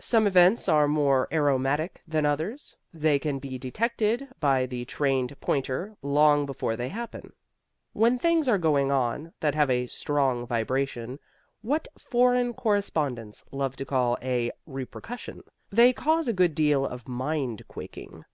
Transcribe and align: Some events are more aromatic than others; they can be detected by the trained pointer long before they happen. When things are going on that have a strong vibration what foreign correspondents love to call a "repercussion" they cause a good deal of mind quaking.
Some 0.00 0.26
events 0.26 0.70
are 0.70 0.88
more 0.88 1.28
aromatic 1.30 2.00
than 2.08 2.24
others; 2.24 2.74
they 2.94 3.18
can 3.18 3.38
be 3.38 3.58
detected 3.58 4.26
by 4.40 4.64
the 4.64 4.86
trained 4.86 5.38
pointer 5.42 5.94
long 6.00 6.46
before 6.46 6.76
they 6.76 6.88
happen. 6.88 7.34
When 7.92 8.18
things 8.18 8.48
are 8.48 8.56
going 8.56 8.90
on 8.90 9.34
that 9.40 9.54
have 9.54 9.68
a 9.68 9.86
strong 9.86 10.46
vibration 10.46 11.18
what 11.60 11.88
foreign 11.98 12.54
correspondents 12.54 13.44
love 13.52 13.76
to 13.76 13.84
call 13.84 14.16
a 14.22 14.50
"repercussion" 14.64 15.42
they 15.70 15.92
cause 15.92 16.26
a 16.26 16.32
good 16.32 16.54
deal 16.54 16.86
of 16.86 17.06
mind 17.06 17.68
quaking. 17.68 18.24